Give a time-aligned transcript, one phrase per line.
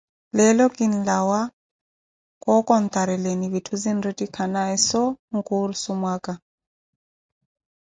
[0.37, 1.41] Leelo kinlawa
[2.47, 5.01] wookontarelani vitthu zinretikhanaye so
[5.37, 6.33] nkursu mwaka.